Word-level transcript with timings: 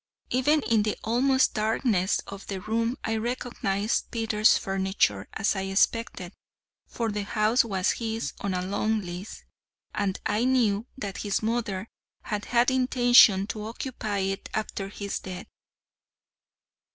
Even 0.31 0.63
in 0.63 0.81
the 0.81 0.97
almost 1.03 1.53
darkness 1.53 2.19
of 2.25 2.47
the 2.47 2.59
room 2.59 2.97
I 3.03 3.17
recognised 3.17 4.09
Peters' 4.09 4.57
furniture, 4.57 5.27
as 5.33 5.55
I 5.55 5.61
expected: 5.69 6.33
for 6.87 7.11
the 7.11 7.21
house 7.21 7.63
was 7.63 7.91
his 7.91 8.33
on 8.41 8.55
a 8.55 8.65
long 8.65 9.01
lease, 9.01 9.43
and 9.93 10.19
I 10.25 10.43
knew 10.45 10.87
that 10.97 11.17
his 11.19 11.43
mother 11.43 11.87
had 12.23 12.45
had 12.45 12.69
the 12.69 12.77
intention 12.77 13.45
to 13.53 13.65
occupy 13.67 14.21
it 14.21 14.49
after 14.55 14.89
his 14.89 15.19
death. 15.19 15.45